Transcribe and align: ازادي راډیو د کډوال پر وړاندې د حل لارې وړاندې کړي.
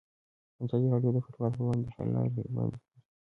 ازادي 0.63 0.87
راډیو 0.93 1.11
د 1.15 1.17
کډوال 1.25 1.51
پر 1.55 1.61
وړاندې 1.63 1.85
د 1.85 1.89
حل 1.95 2.07
لارې 2.15 2.31
وړاندې 2.51 2.77
کړي. 2.83 2.99